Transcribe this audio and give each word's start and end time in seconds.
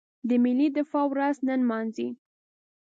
د 0.27 0.29
ملي 0.43 0.67
دفاع 0.77 1.05
ورځ 1.11 1.35
نمانځي. 1.47 2.09